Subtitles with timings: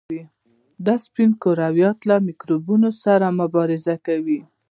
[0.85, 4.39] دا سپین کرویات له میکروبونو سره مبارزه کوي.